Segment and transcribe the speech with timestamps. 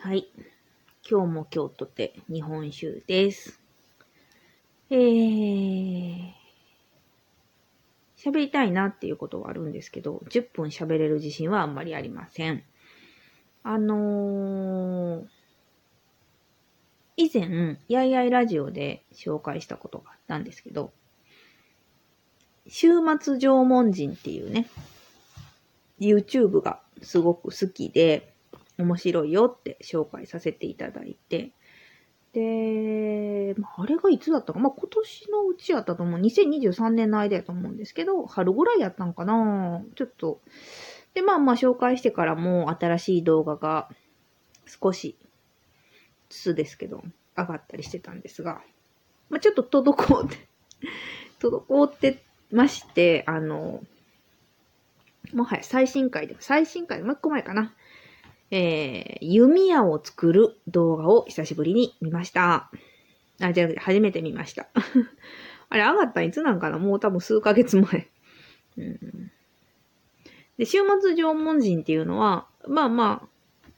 [0.00, 0.28] はい。
[1.08, 3.60] 今日も今日とて日本酒です。
[4.90, 6.32] えー、
[8.16, 12.62] 喋りたいなっていうことはあるんですけど、10分喋れる自信はあんまりありません。
[13.62, 15.26] あのー、
[17.16, 20.92] 以前、やいやいラジオで紹介したことがあったんですけど、
[22.68, 22.88] 週
[23.20, 24.68] 末縄文人っていうね、
[25.98, 28.32] YouTube がすごく好きで、
[28.78, 31.50] 面白いよって紹介させていただいて、
[32.32, 36.20] で、あれがいつだったか、まあ、今年のうちやったと思う。
[36.20, 40.40] 2023年の間やと思うんですけど、春ぐらいやったんかなちょっと。
[41.14, 43.88] で、まあまあ紹介してからも新しい動画が
[44.66, 45.16] 少し
[46.28, 47.02] ずつですけど、
[47.36, 48.60] 上がったりしてたんですが、
[49.30, 50.36] まあ、ちょっと滞って
[51.40, 53.82] 滞ってまして、あの、
[55.32, 57.74] もはや最新回で、最新回、もう一個前かな。
[58.50, 62.70] えー、弓矢を作る動画を久しぶりに見ました。
[63.40, 64.68] あ、じゃあ、初めて見ました。
[65.68, 66.78] あれ、上がったいつなんかな？
[66.78, 68.08] もう多分数ヶ月前。
[68.78, 69.30] うん、
[70.56, 73.28] で、週末縄文人っていうのは、まあまあ、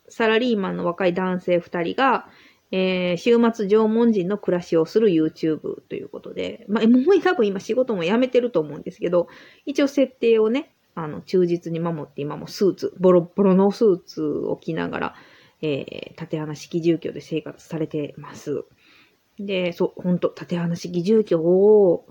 [0.09, 2.29] サラリーマンの若い男性二人が、
[2.73, 9.29] えー、週末縄文人の暮らしをする YouTube ということで、まあ、もう多分今仕事も辞めてると思うんですけど、
[9.67, 15.15] 一応設定をね、あの、忠実に守って今もスーツ、ボロボロのスーツを着ながら、
[15.62, 18.65] えー、縦穴式住居で生活されてます。
[19.39, 22.07] で、そう、ほんと、縦穴式住居を、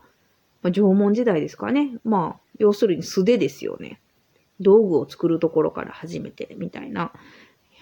[0.61, 1.97] まあ、縄文時代ですかね。
[2.03, 4.01] まあ、要するに素手ですよね。
[4.59, 7.13] 道具を作るところから始めて、みたいな。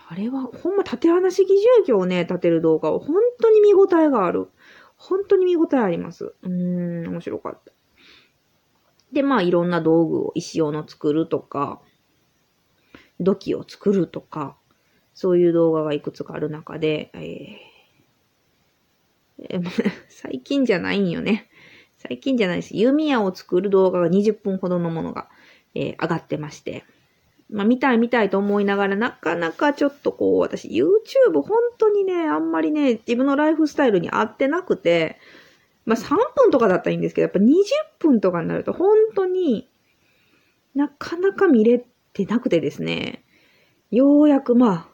[0.10, 4.48] あれは、ほんま縦穴式住居をね、建てる動画を本当に見応えがある。
[4.96, 6.34] 本当に見応えあります。
[6.44, 7.72] うーん、面白かった。
[9.12, 11.82] で、まあいろんな道具を石斧の作るとか、
[13.20, 14.58] 土器を作るとか、
[15.14, 19.64] そういう動画がいくつかある中で、えー、
[20.08, 21.50] 最近じゃないんよね。
[21.98, 22.78] 最近じゃないです。
[22.78, 25.30] 弓矢を作る動画が20分ほどのものが、
[25.74, 26.86] えー、上がってまして。
[27.50, 35.18] まあ見たい見たいと思いながら、なかなかちょっとこう、私 YouTube 本当にね、あんまりね、自分のライフスタイルに合ってなくて、
[35.86, 37.54] まあ、3分とかだったらいいんですけど、やっぱ20
[38.00, 39.70] 分とかになると本当に
[40.76, 43.24] なかなか見れてなくてですね、
[43.90, 44.88] ようやくまあ、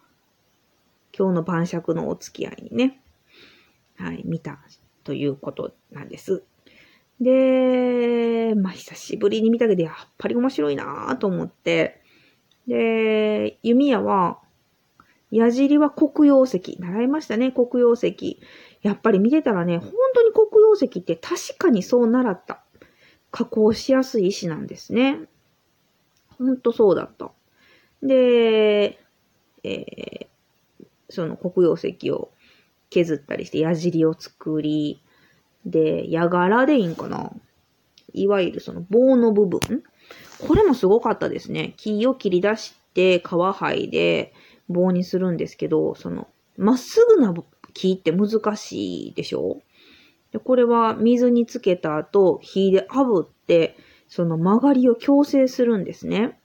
[1.18, 3.02] 今日の晩酌のお付き合いにね、
[3.98, 4.60] はい、見た
[5.04, 6.44] ということなんです。
[7.20, 12.03] で、まあ久しぶりに見たけど、やっぱり面白いなぁと思って、
[12.68, 14.40] で、弓矢は、
[15.32, 16.78] 矢尻は黒曜石。
[16.80, 18.40] 習いましたね、黒曜石。
[18.82, 22.64] やっぱり見てたらね、本当に黒曜石って確かにそう習った。
[23.32, 25.20] 加工しやすい石なんですね。
[26.38, 27.32] ほんとそうだった。
[28.04, 29.00] で、
[29.64, 30.28] えー、
[31.10, 32.32] その黒曜石を
[32.90, 35.02] 削ったりして矢尻を作り、
[35.66, 37.32] で、矢柄でいいんかな
[38.14, 39.84] いわゆるその棒の部分
[40.40, 41.74] これもすごかったですね。
[41.78, 44.34] 木を切り出して、皮剥いで
[44.70, 46.28] 棒にするんですけど、その、
[46.58, 47.34] まっすぐな
[47.74, 49.62] 木って難しいでしょ？
[50.32, 53.76] でこれは水につけた後、火で炙って、
[54.08, 56.38] その曲がりを矯正するんですね。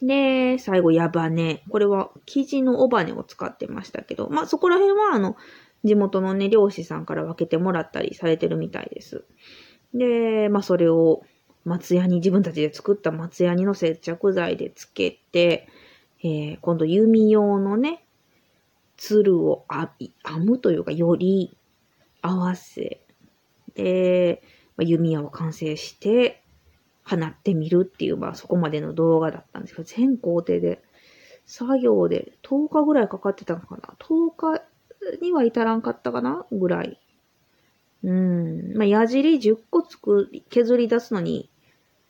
[0.00, 1.62] で、最後、矢羽根。
[1.70, 5.36] これは生地の尾羽を使ってましたけど、まあそこら辺はあの、
[5.82, 9.24] 地元のね、漁師さんから分けてもらったりされてるみたいです。
[9.94, 11.22] で、まあそれを
[11.68, 15.68] 松屋に、自分たちで作った松屋にの接着剤でつけて、
[16.22, 18.04] えー、今度弓用のね、
[18.96, 20.10] 鶴を編
[20.44, 21.56] むというか、より
[22.22, 23.00] 合わせ、
[23.74, 24.42] で、
[24.76, 26.42] ま、弓矢を完成して、
[27.04, 30.82] 放ってみるっていう、まあそこまでの動画だったんですけど、全工程で、
[31.46, 34.62] 作業で10日ぐらいかかってたのかな ?10 日
[35.22, 37.00] には至らんかったかなぐらい。
[38.04, 38.76] うん。
[38.76, 41.50] まあ、矢尻10個作り、削り出すのに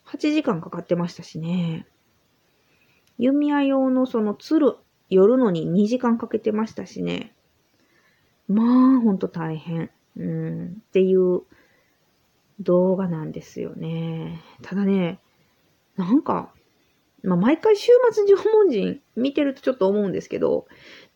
[0.08, 1.87] 8時間かかってましたしね。
[3.19, 4.76] 弓矢用のその鶴、
[5.10, 7.34] 寄るのに2時間かけてましたしね。
[8.49, 9.90] まあ、ほんと大変。
[10.16, 11.43] うん、っていう
[12.60, 14.43] 動画なんですよね。
[14.62, 15.20] ただね、
[15.96, 16.52] なんか、
[17.22, 20.66] まあ、毎回週末縄文人見てるとちょっと思うんですけど、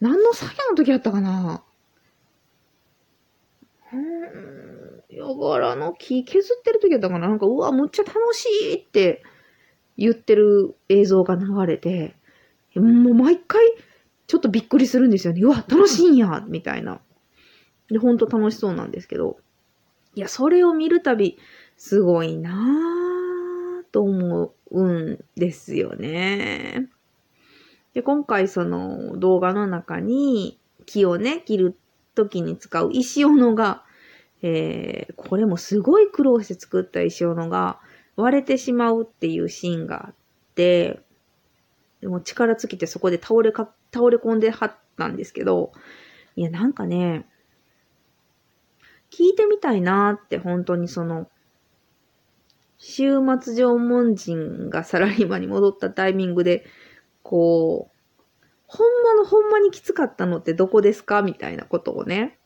[0.01, 1.65] 何の作業の時やったかな、
[5.13, 9.23] ヤガラの木削ってる時やったかななんか、うわ、むっちゃ楽しいって
[9.99, 12.17] 言ってる映像が流れて、
[12.75, 13.63] もう毎回、
[14.27, 15.43] ちょっとびっくりするんですよね。
[15.43, 17.03] うわ、楽しいんやみたいな。
[17.91, 19.37] で、ほんと楽しそうなんですけど。
[20.15, 21.39] いや、それを見るたび、
[21.77, 26.89] すごいなーっと思うんですよね。
[27.93, 31.79] で、今回その動画の中に木をね、切る
[32.15, 33.85] 時に使う石斧が、
[34.43, 37.81] えー、これもすごい苦労して作った石斧が
[38.17, 40.15] 割れてしまうっていうシーンがあっ
[40.55, 41.01] て、
[42.01, 45.73] でも力尽きてそこで倒れか、倒れ込んではったんですけど、
[46.35, 47.27] いや、なんかね、
[49.11, 51.29] 聞いてみたいなって本当にその、
[52.79, 56.67] 週末縄文人がサラリーマンに戻ったタイミングで、
[57.23, 58.33] こう、
[58.67, 61.23] ほんまのほんまにきつかったのってどこですか？
[61.23, 62.41] みたいなことをね、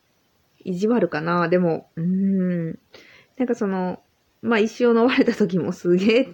[0.66, 2.78] 意地悪かなでも、うん。
[3.36, 4.00] なんかその、
[4.42, 6.28] まあ一生の割れた時もすげえ、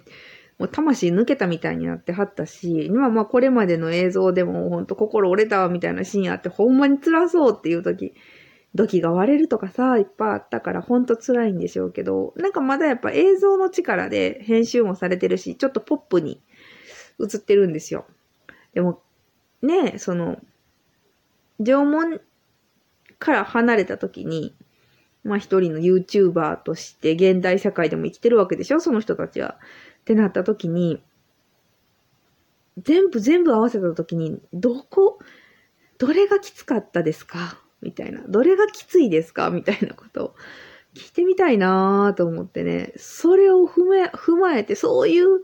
[0.57, 8.13] もう魂抜けたみたいになってはったし、今まあこれまでの映像でもほんと心折れたみたいなシーンあって、ほんまに辛そうっていう時、
[8.75, 16.41] 土器が割れるとかさ、いっぱいあったからほんと辛いんでしょうけど、なんかまだやっぱ映像の力で編集もされてるし、ちょっとポップに
[17.19, 18.05] 映ってるんですよ。
[18.73, 19.01] でも、
[19.61, 20.39] ね、その、
[21.59, 22.19] 縄文
[23.23, 24.53] から離れた時に、
[25.23, 29.57] まあ一人の YouTuber として現代社会でも生きてるわけでしょその人たちは。
[30.01, 31.01] ってなった時に、
[32.77, 35.19] 全部全部合わせた時に、どこ、
[35.97, 37.57] どれがきつかったですか？
[37.81, 38.21] みたいな。
[38.27, 39.49] どれがきついですか？
[39.49, 40.35] みたいなことを
[40.93, 42.91] 聞いてみたいなぁと思ってね。
[42.97, 45.43] それを踏め、踏まえて、そういう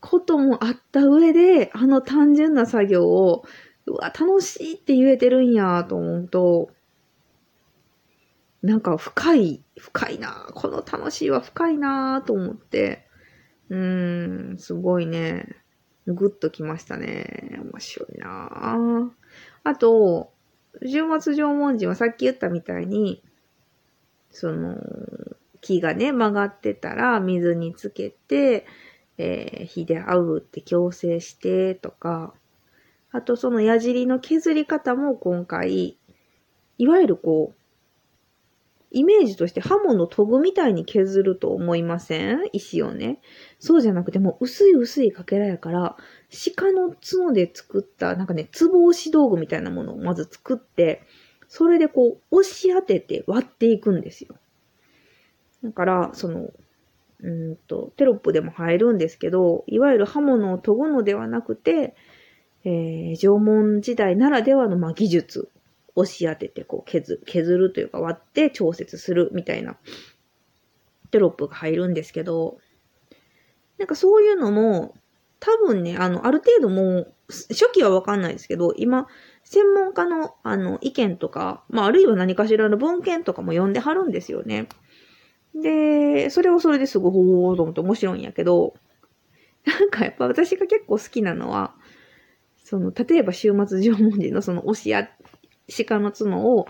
[0.00, 3.44] こともあった上で、あの単純な作業を、
[3.86, 6.70] うわ、楽しいって言えてるんやと思うと、
[8.62, 13.06] なんか深い、深いなこの楽しいは深いなと思って、
[13.68, 15.56] うーん、すごいね、
[16.06, 17.58] ぐっときましたね。
[17.72, 19.10] 面白いな
[19.64, 20.32] あと、
[20.82, 23.22] 週末縄文人はさっき言ったみたいに、
[24.30, 24.76] その、
[25.60, 28.66] 木がね、曲がってたら水につけて、
[29.18, 32.34] えー、火で煽って矯正してとか、
[33.16, 35.96] あとその矢尻の削り方も今回、
[36.76, 37.56] いわゆるこう、
[38.90, 42.48] イメージとして刃物研ぐみたいに削ると思いません？
[42.52, 43.20] 石をね。
[43.58, 45.96] そうじゃなくてもう薄い薄いかけらやから、
[46.54, 51.02] 鹿の角で作った、なんかね、つぼ押し道具みたいなものをまず作って、
[51.48, 54.36] それでこう、押し当てて割っていくんですよ。
[55.64, 56.50] だから、その、
[57.20, 61.96] うんと、テロップでも入るんですけど、いわゆる刃物を研ぐのではなくて、
[62.68, 65.48] えー、縄文時代ならではの、まあ、技術、
[65.94, 69.76] 押し当てて、こう削、削るというか割って調節するみたいな
[71.12, 72.58] テロップが入るんですけど、
[73.78, 74.94] なんかそういうのも、
[75.38, 79.06] 多分ね、あの、ある程度もう、初期はわかんないですけど、今、
[79.44, 84.68] 専門家の、あの、意見とか、まあ、あるいは何かしらの文献とかも読んではるんですよね。
[85.54, 88.74] で、それはそれですごいほーと思って面白いんやけど、
[89.66, 91.74] なんかやっぱ私が結構好きなのは、
[92.66, 95.08] その、例えば週末縄文人のその押しあ、
[95.86, 96.66] 鹿の角を、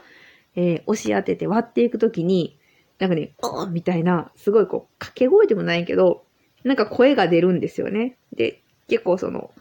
[0.55, 2.59] えー、押し当てて割っていくときに、
[2.99, 6.27] なんかね、おーみたいな、すごいこう、掛け声でもないけど、
[6.65, 8.19] なんか声が出るんですよね。
[8.35, 9.55] で、結構その、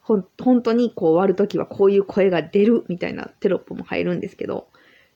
[0.00, 4.68] ほん、本当にこう割るときはこういう声が出るみたいなテロップも入るんですけど、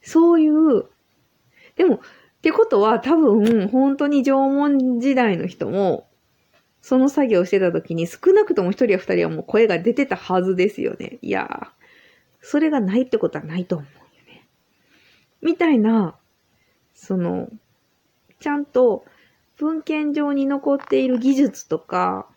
[0.02, 0.86] そういう、
[1.76, 2.00] でも、っ
[2.42, 6.08] てことは多分、本当に縄文時代の人も、
[6.86, 11.18] その作業してた時に少なくとも一人や二人はもう声が出てたはずですよね。
[11.20, 11.66] いやー、
[12.40, 14.46] それがないってことはないと思うよね。
[15.42, 16.14] みたいな、
[16.94, 17.48] その、
[18.38, 19.04] ちゃんと
[19.56, 22.28] 文献上に残っている技術とか、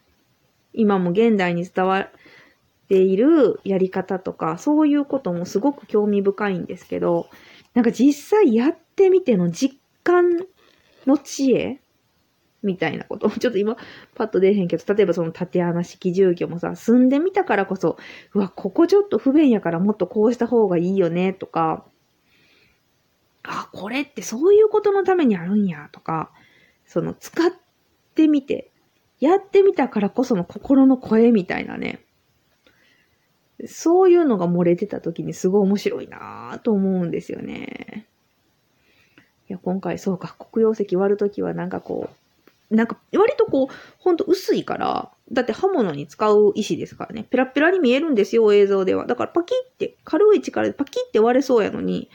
[0.73, 2.09] 今も現代に伝わっ
[2.89, 7.29] ているやり方とか、そういうこともすごく興味深いんですけど、
[7.75, 10.39] なんか実際やってみての実感
[11.05, 11.79] の知恵
[12.63, 13.29] みたいなこと。
[13.39, 13.77] ちょっと今、
[14.15, 17.97] パッと出へんけど、例えばその縦穴式住居もさ、住んでみたからこそ、
[18.33, 21.85] うわ、ここちょっと不便やからもっとこうした方がいいよね、とか、
[23.43, 26.31] あ、これってそういうことのためにあるんや、とか、
[26.85, 27.51] その使っ
[28.15, 28.71] てみて、
[29.19, 32.01] やってみたからこその心の声みたいなね。
[33.67, 38.07] そういうのが漏れてた時にすごい面白いなぁと思うんですよね。
[39.49, 42.15] いや、今回そうか、黒曜石割るときはなんかこう、
[42.69, 47.23] なんか割とこう、ほんと薄いから、だって刃物に使う石ですからね。
[47.23, 49.05] ペラペラに見えるんですよ、映像では。
[49.05, 52.09] だからパキって、軽い力でパキって割れそうやのに、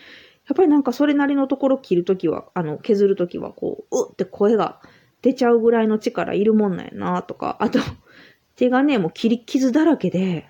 [0.49, 4.81] やっぱりなんかそれなりのところ切るときは、あの、削るときはこう、うって声が
[5.23, 7.81] 出ちゃうぐらいの力いるもんなんやなとか、あと、
[8.57, 10.47] 手がね、もう切り傷だらけで、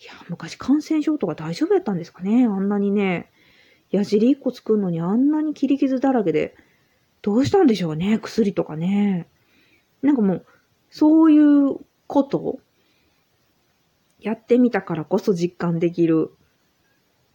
[0.00, 3.30] いや、昔感染症とか大丈夫やったんですかねあんなにね、
[3.90, 6.54] 矢尻一個作るのにあんなに切り傷だらけで、
[7.22, 9.28] どうしたんでしょうね薬とかね。
[10.02, 10.46] なんかもう、
[10.90, 12.60] そういうことを
[14.20, 16.32] やってみたからこそ実感できる。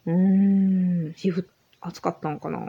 [0.06, 1.46] うーん、皮膚
[1.82, 2.60] 暑かったんかな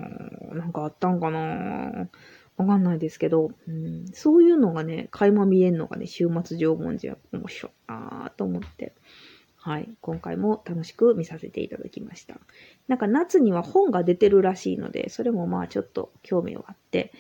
[0.52, 2.08] なんかあったんかな
[2.56, 8.94] わかんないですけど、うん、そういうのがね、垣間見えんのがね、週末縄文寺は面白いなと思って、
[9.66, 12.34] はい、今回も楽しく見させていただきました。
[12.86, 17.14] なんか夏には本が出てるらしいので、それもまあちょっと興味があって、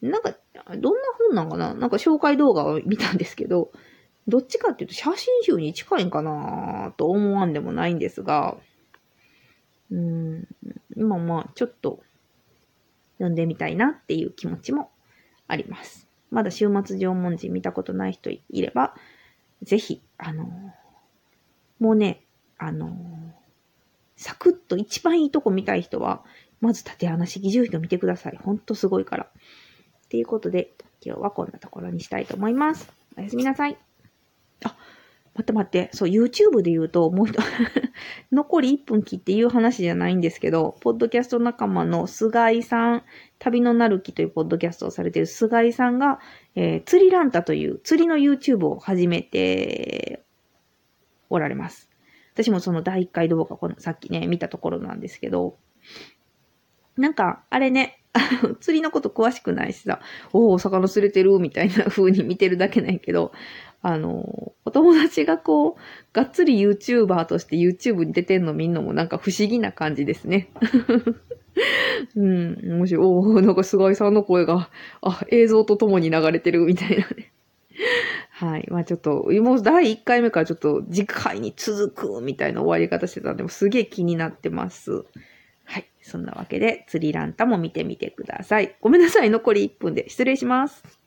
[0.00, 0.36] なんか、
[0.78, 1.74] どんな本なんかな？
[1.74, 3.72] なんか紹介動画を見たんですけど、
[4.28, 8.56] どっちかっていうと写真集に近いんかなと思わんでもないんですが、
[9.90, 10.46] うん、
[10.96, 11.98] 今まあちょっと
[13.18, 14.92] 読んでみたいなっていう気持ちも
[15.48, 16.06] あります。
[16.30, 18.94] まだ週末縄文人見たことない人いれば、
[19.62, 20.72] ぜひ、あの
[21.78, 22.22] もうね、
[22.58, 22.96] あの
[24.16, 26.22] サクッと一番いいとこ見たい人は、
[26.60, 28.38] まず縦穴式住人見てください。
[28.42, 29.24] ほんとすごいから。
[29.24, 30.70] っていうことで、
[31.04, 32.90] 今日はこんなところにしたいと思います。
[33.18, 33.76] おやすみなさい。
[34.64, 34.76] あ、
[35.34, 35.90] 待って待って。
[35.92, 37.36] そう、YouTube で言うと、もう一
[38.32, 43.02] 残り1分切っていう話じゃないんですけど、ポッドキャスト仲間の菅井さん、
[43.38, 46.20] 旅のなるきというポッドキャストをされている菅井さんが、
[46.54, 50.23] えー、釣りランタという釣りの YouTube を始めて
[51.30, 51.88] おられます。
[52.34, 55.56] 私もその第1回動画、このさっきね、見たところなんですけど、
[56.96, 58.00] なんか、あれね、
[58.60, 60.00] 釣りのこと詳しくないしさ、
[60.32, 63.32] おお、魚釣れてるみたいな風に見てるだけないけど、
[63.82, 65.74] あの、お友達がこう、
[66.12, 70.48] がっつり YouTuber として YouTube に出てんの見んのもなんか不思議な感じですね。
[72.16, 73.04] うん、面白い。
[73.04, 74.70] おお、なんか菅井さんの声が、
[75.02, 77.32] あ、映像と共に流れてるみたいなね。
[78.44, 78.66] はい。
[78.70, 85.04] まあちょっと、もう第1回目からちょっと次回に続くみたいな終わり方してたんで、もすげえ気になってます。
[85.64, 85.90] はい。
[86.02, 88.76] そんなわけで、釣りランタも見てみてください。
[88.82, 89.30] ごめんなさい。
[89.30, 91.03] 残り1分で失礼します。